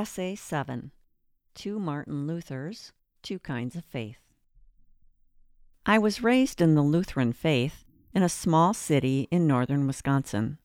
[0.00, 0.92] Essay 7
[1.54, 4.32] Two Martin Luthers, Two Kinds of Faith.
[5.84, 7.84] I was raised in the Lutheran faith
[8.14, 10.56] in a small city in northern Wisconsin.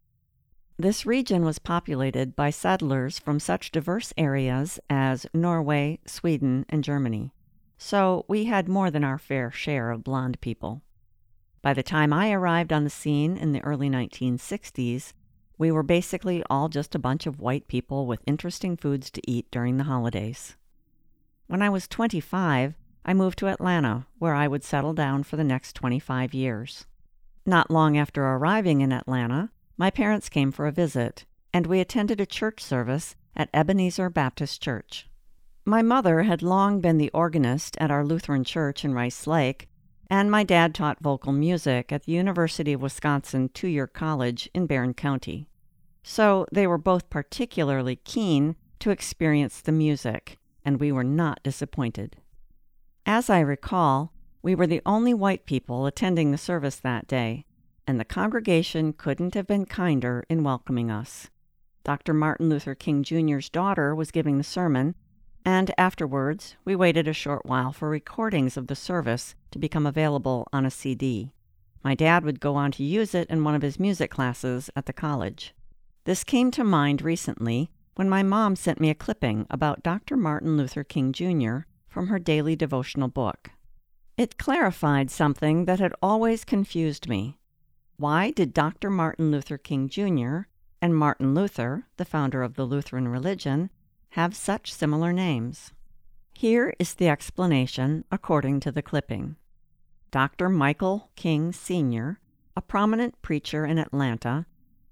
[0.80, 7.34] This region was populated by settlers from such diverse areas as Norway, Sweden, and Germany,
[7.78, 10.82] so we had more than our fair share of blond people.
[11.62, 15.12] By the time I arrived on the scene in the early 1960s,
[15.58, 19.50] we were basically all just a bunch of white people with interesting foods to eat
[19.52, 20.56] during the holidays.
[21.48, 25.44] When I was 25, I moved to Atlanta, where I would settle down for the
[25.44, 26.86] next 25 years.
[27.46, 32.20] Not long after arriving in Atlanta, my parents came for a visit, and we attended
[32.20, 35.08] a church service at Ebenezer Baptist Church.
[35.66, 39.68] My mother had long been the organist at our Lutheran church in Rice Lake,
[40.10, 44.68] and my dad taught vocal music at the University of Wisconsin two year college in
[44.68, 45.48] Barron County.
[46.04, 52.18] So they were both particularly keen to experience the music, and we were not disappointed.
[53.06, 57.46] As I recall, we were the only white people attending the service that day,
[57.88, 61.30] and the congregation couldn't have been kinder in welcoming us.
[61.84, 62.14] Dr.
[62.14, 64.96] Martin Luther King Jr.'s daughter was giving the sermon,
[65.46, 70.48] and afterwards we waited a short while for recordings of the service to become available
[70.52, 71.32] on a CD.
[71.84, 74.88] My dad would go on to use it in one of his music classes at
[74.88, 75.54] the college.
[76.06, 80.18] This came to mind recently when my mom sent me a clipping about Dr.
[80.18, 81.60] Martin Luther King Jr.
[81.88, 83.52] from her daily devotional book.
[84.18, 87.38] It clarified something that had always confused me.
[87.98, 88.90] Why did Dr.
[88.90, 90.48] Martin Luther King Jr.
[90.82, 93.70] and Martin Luther, the founder of the Lutheran religion,
[94.16, 95.74] have such similar names.
[96.34, 99.36] Here is the explanation according to the clipping.
[100.10, 100.48] Dr.
[100.48, 102.22] Michael King Sr.,
[102.56, 104.46] a prominent preacher in Atlanta,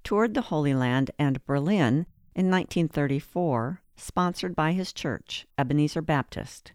[0.04, 6.74] toured the Holy Land and Berlin in 1934, sponsored by his church, Ebenezer Baptist.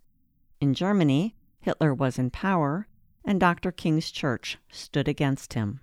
[0.59, 2.89] In Germany, Hitler was in power,
[3.27, 3.71] and Dr.
[3.71, 5.81] King's church stood against him.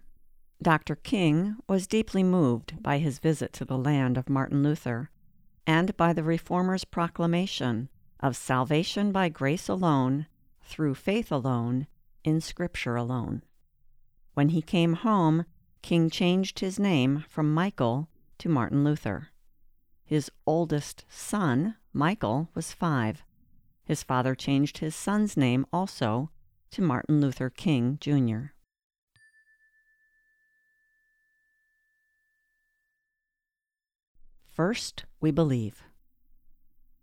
[0.59, 0.96] Dr.
[0.96, 5.12] King was deeply moved by his visit to the land of Martin Luther
[5.68, 7.90] and by the Reformer's proclamation
[8.20, 10.28] of salvation by grace alone,
[10.62, 11.88] through faith alone,
[12.24, 13.44] in Scripture alone.
[14.34, 15.46] When he came home,
[15.81, 18.09] King changed his name from Michael
[18.40, 19.30] to Martin Luther.
[20.03, 23.24] His oldest son, Michael, was five.
[23.84, 26.32] His father changed his son's name also
[26.72, 28.55] to Martin Luther King, Jr.
[34.56, 35.84] First, we believe.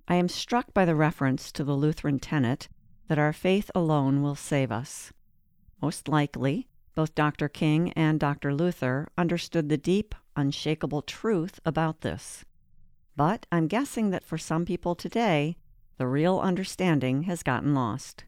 [0.09, 2.67] I am struck by the reference to the Lutheran tenet
[3.09, 5.13] that our faith alone will save us.
[5.83, 7.51] Most likely, both Dr.
[7.51, 8.55] King and Dr.
[8.55, 12.47] Luther understood the deep, unshakable truth about this.
[13.17, 15.59] But I'm guessing that for some people today,
[15.99, 18.25] the real understanding has gotten lost.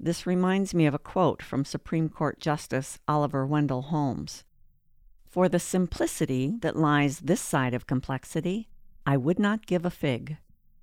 [0.00, 4.42] This reminds me of a quote from Supreme Court Justice Oliver Wendell Holmes.
[5.32, 8.68] For the simplicity that lies this side of complexity,
[9.06, 10.36] I would not give a fig.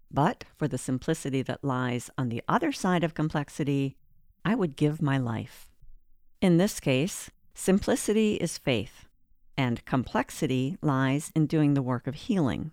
[0.09, 3.95] But for the simplicity that lies on the other side of complexity,
[4.43, 5.69] I would give my life.
[6.41, 9.05] In this case, simplicity is faith,
[9.55, 12.71] and complexity lies in doing the work of healing.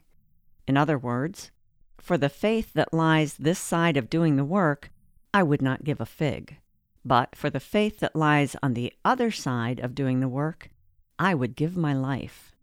[0.67, 1.51] In other words,
[1.99, 4.91] for the faith that lies this side of doing the work,
[5.35, 6.57] I would not give a fig.
[7.05, 10.71] But for the faith that lies on the other side of doing the work,
[11.19, 12.55] I would give my life.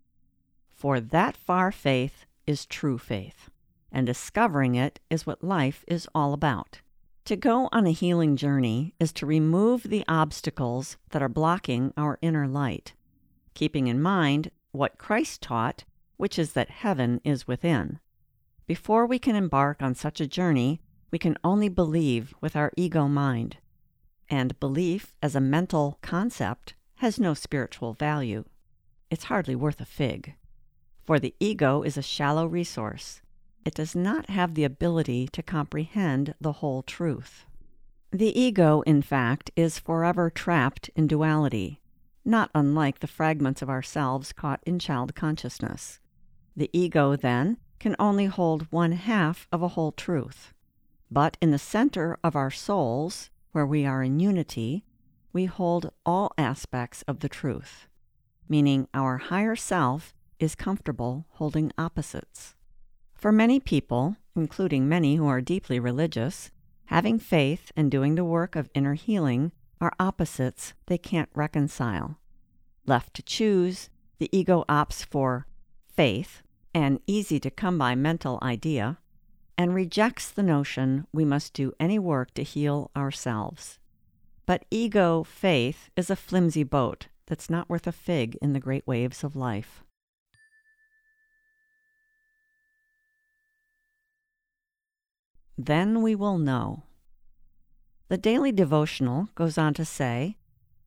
[0.70, 3.50] For that far faith is true faith,
[3.92, 6.82] and discovering it is what life is all about.
[7.26, 12.20] To go on a healing journey is to remove the obstacles that are blocking our
[12.22, 12.94] inner light,
[13.54, 15.86] keeping in mind what Christ taught,
[16.18, 18.00] which is that heaven is within.
[18.68, 20.82] Before we can embark on such a journey,
[21.12, 23.58] we can only believe with our ego mind.
[24.30, 28.46] And belief as a mental concept has no spiritual value.
[29.12, 30.36] It's hardly worth a fig.
[31.04, 33.22] For the ego is a shallow resource.
[33.66, 37.46] It does not have the ability to comprehend the whole truth.
[38.12, 41.82] The ego, in fact, is forever trapped in duality,
[42.24, 46.00] not unlike the fragments of ourselves caught in child consciousness.
[46.56, 50.54] The ego, then, can only hold one half of a whole truth.
[51.12, 54.86] But in the center of our souls, where we are in unity,
[55.34, 57.88] we hold all aspects of the truth,
[58.48, 62.56] meaning our higher self is comfortable holding opposites.
[63.16, 66.52] For many people, including many who are deeply religious,
[66.86, 69.52] having faith and doing the work of inner healing
[69.82, 72.18] are opposites they can't reconcile.
[72.86, 73.90] Left to choose,
[74.20, 75.48] the ego opts for
[75.88, 76.42] faith,
[76.74, 79.00] an easy to come by mental idea,
[79.58, 83.80] and rejects the notion we must do any work to heal ourselves.
[84.46, 88.86] But ego faith is a flimsy boat that's not worth a fig in the great
[88.86, 89.84] waves of life.
[95.58, 96.84] Then we will know.
[98.10, 100.38] The daily devotional goes on to say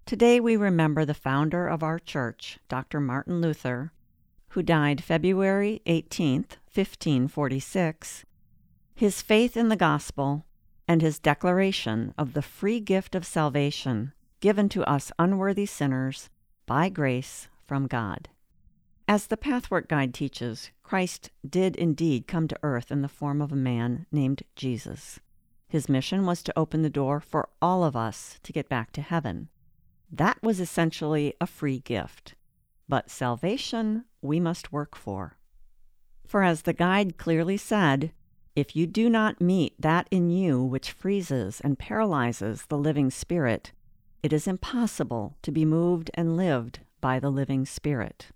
[0.04, 3.00] Today we remember the founder of our church, Dr.
[3.00, 3.92] Martin Luther,
[4.50, 8.24] who died February 18, 1546.
[8.94, 10.45] His faith in the gospel
[10.88, 16.30] and his declaration of the free gift of salvation given to us unworthy sinners
[16.66, 18.28] by grace from God.
[19.08, 23.52] As the Pathwork Guide teaches, Christ did indeed come to earth in the form of
[23.52, 25.20] a man named Jesus.
[25.68, 29.02] His mission was to open the door for all of us to get back to
[29.02, 29.48] heaven.
[30.10, 32.34] That was essentially a free gift.
[32.88, 35.36] But salvation we must work for.
[36.26, 38.12] For as the guide clearly said,
[38.56, 43.72] if you do not meet that in you which freezes and paralyzes the living spirit,
[44.22, 48.28] it is impossible to be moved and lived by the living spirit.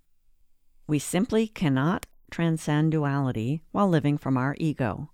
[0.87, 5.11] We simply cannot transcend duality while living from our ego.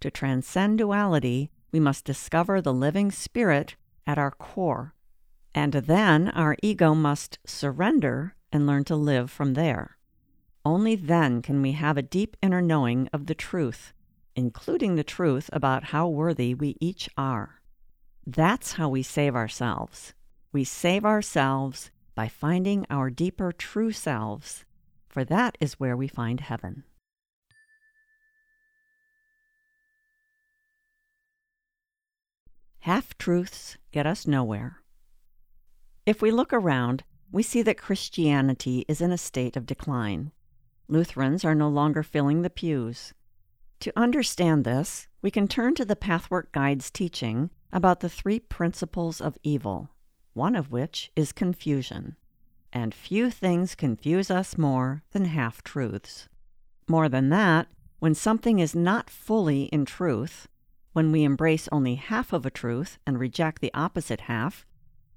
[0.00, 3.76] To transcend duality, we must discover the living spirit
[4.06, 4.94] at our core,
[5.54, 9.98] and then our ego must surrender and learn to live from there.
[10.64, 13.92] Only then can we have a deep inner knowing of the truth
[14.36, 17.60] including the truth about how worthy we each are.
[18.26, 20.12] That's how we save ourselves.
[20.52, 24.64] We save ourselves by finding our deeper true selves,
[25.08, 26.84] for that is where we find heaven.
[32.80, 34.82] Half truths get us nowhere.
[36.04, 37.02] If we look around,
[37.32, 40.30] we see that Christianity is in a state of decline.
[40.86, 43.12] Lutherans are no longer filling the pews.
[43.80, 49.20] To understand this, we can turn to the Pathwork Guide's teaching about the three principles
[49.20, 49.90] of evil,
[50.32, 52.16] one of which is confusion.
[52.72, 56.28] And few things confuse us more than half truths.
[56.88, 57.68] More than that,
[57.98, 60.48] when something is not fully in truth,
[60.92, 64.64] when we embrace only half of a truth and reject the opposite half,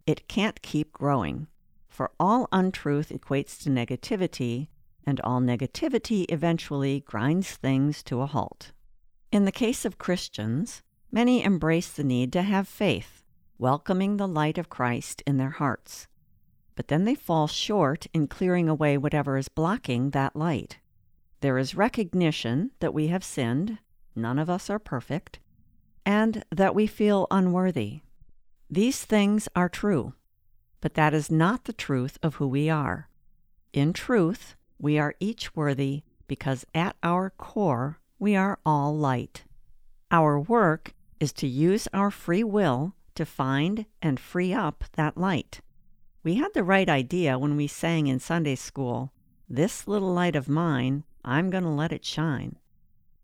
[0.06, 1.48] it can't keep growing.
[1.88, 4.68] For all untruth equates to negativity,
[5.06, 8.72] and all negativity eventually grinds things to a halt.
[9.31, 10.81] In the case of Christians,
[11.12, 13.24] many embrace the need to have faith,
[13.57, 16.07] welcoming the light of Christ in their hearts.
[16.75, 20.80] But then they fall short in clearing away whatever is blocking that light.
[21.42, 23.80] There is recognition that we have sinned,
[24.16, 25.40] none of us are perfect,
[26.06, 28.02] and that we feel unworthy.
[28.69, 30.13] These things are true,
[30.81, 33.10] but that is not the truth of who we are.
[33.74, 39.44] In truth, we are each worthy because at our core we are all light.
[40.10, 45.62] Our work is to use our free will to find and free up that light.
[46.24, 49.12] We had the right idea when we sang in Sunday school,
[49.50, 52.58] This little light of mine, I'm going to let it shine.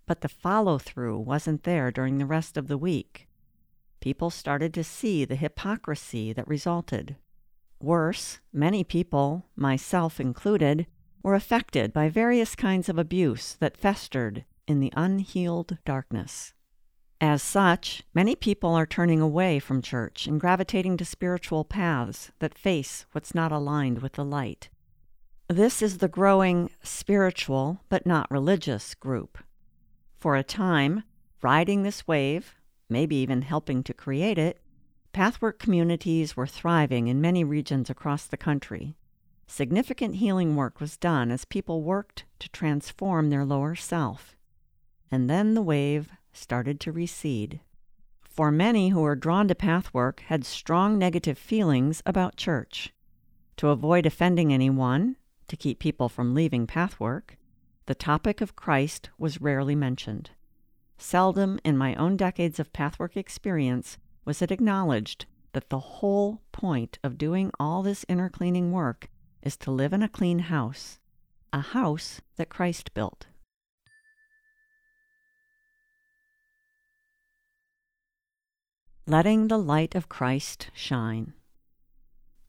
[0.06, 3.28] But the follow through wasn't there during the rest of the week.
[4.00, 7.16] People started to see the hypocrisy that resulted.
[7.82, 10.88] Worse, many people, myself included,
[11.26, 16.54] were affected by various kinds of abuse that festered in the unhealed darkness.
[17.20, 22.56] As such, many people are turning away from church and gravitating to spiritual paths that
[22.56, 24.70] face what's not aligned with the light.
[25.48, 29.40] This is the growing spiritual but not religious group.
[30.20, 31.06] For a time,
[31.42, 32.54] riding this wave,
[32.88, 34.62] maybe even helping to create it,
[35.12, 38.96] pathwork communities were thriving in many regions across the country.
[39.48, 44.36] Significant healing work was done as people worked to transform their lower self.
[45.12, 47.60] And then the wave started to recede.
[48.24, 52.94] For many who were drawn to pathwork had strong negative feelings about church.
[53.58, 55.16] To avoid offending anyone,
[55.48, 57.38] to keep people from leaving pathwork,
[57.86, 60.32] the topic of Christ was rarely mentioned.
[60.98, 67.00] Seldom in my own decades of pathwork experience was it acknowledged that the whole point
[67.04, 69.08] of doing all this inner cleaning work
[69.46, 71.00] is to live in a clean house,
[71.54, 73.28] a house that Christ built.
[79.08, 81.34] Letting the light of Christ shine.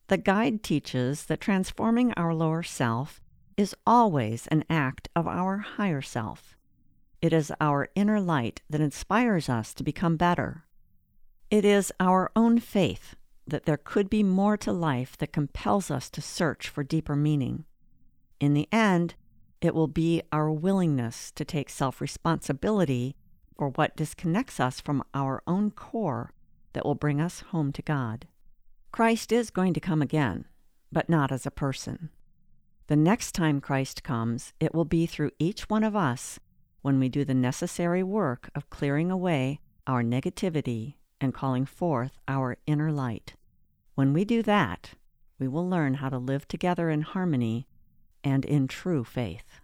[0.08, 3.20] The guide teaches that transforming our lower self
[3.58, 6.56] is always an act of our higher self.
[7.20, 10.64] It is our inner light that inspires us to become better.
[11.50, 16.10] It is our own faith that there could be more to life that compels us
[16.10, 17.64] to search for deeper meaning.
[18.40, 19.14] In the end,
[19.60, 23.16] it will be our willingness to take self responsibility
[23.56, 26.32] for what disconnects us from our own core
[26.72, 28.26] that will bring us home to God.
[28.92, 30.44] Christ is going to come again,
[30.92, 32.10] but not as a person.
[32.88, 36.38] The next time Christ comes, it will be through each one of us
[36.82, 42.56] when we do the necessary work of clearing away our negativity and calling forth our
[42.66, 43.34] inner light.
[43.94, 44.90] When we do that,
[45.38, 47.66] we will learn how to live together in harmony
[48.22, 49.60] and in true faith.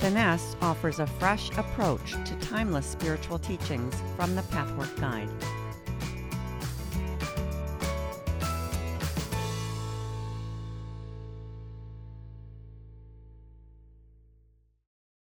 [0.00, 5.28] Phoenesse offers a fresh approach to timeless spiritual teachings from the Pathwork Guide.